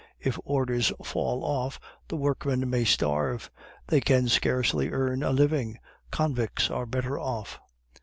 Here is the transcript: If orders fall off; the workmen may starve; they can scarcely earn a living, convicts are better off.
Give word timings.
If 0.19 0.39
orders 0.43 0.91
fall 1.03 1.43
off; 1.45 1.79
the 2.07 2.15
workmen 2.17 2.67
may 2.67 2.85
starve; 2.85 3.51
they 3.85 4.01
can 4.01 4.29
scarcely 4.29 4.89
earn 4.89 5.21
a 5.21 5.29
living, 5.29 5.77
convicts 6.09 6.71
are 6.71 6.87
better 6.87 7.19
off. 7.19 7.59